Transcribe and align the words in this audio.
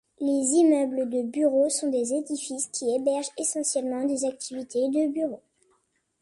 Les 0.19 0.41
immeubles 0.55 1.07
de 1.11 1.21
bureaux 1.21 1.69
sont 1.69 1.89
des 1.89 2.15
édifices 2.15 2.65
qui 2.73 2.89
hébergent 2.89 3.29
essentiellement 3.37 4.03
des 4.03 4.25
activités 4.25 4.89
de 4.89 5.11
bureau. 5.13 5.43